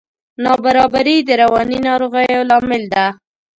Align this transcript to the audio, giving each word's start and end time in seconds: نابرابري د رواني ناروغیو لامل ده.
نابرابري 0.43 1.17
د 1.27 1.29
رواني 1.41 1.79
ناروغیو 1.87 2.47
لامل 2.49 2.83
ده. 2.93 3.05